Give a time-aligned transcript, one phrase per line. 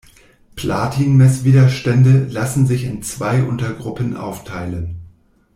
[0.55, 4.99] Platin-Messwiderstände lassen sich in zwei Untergruppen aufteilen.